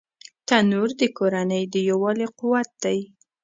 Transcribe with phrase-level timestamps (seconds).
[0.47, 2.99] تنور د کورنۍ د یووالي قوت دی